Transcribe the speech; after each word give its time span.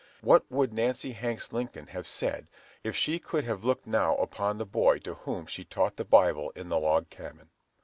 What 0.21 0.49
would 0.51 0.73
Nancy 0.73 1.11
Hanks 1.11 1.53
Lincoln 1.53 1.85
have 1.89 2.07
said 2.07 2.49
if 2.83 2.95
she 2.95 3.19
could 3.19 3.43
have 3.43 3.63
looked 3.63 3.85
now 3.85 4.15
upon 4.15 4.57
the 4.57 4.65
boy 4.65 4.97
to 4.97 5.13
whom 5.13 5.45
she 5.45 5.63
taught 5.63 5.97
the 5.97 6.03
Bible 6.03 6.49
in 6.55 6.69
the 6.69 6.79
log 6.79 7.11
cabin! 7.11 7.51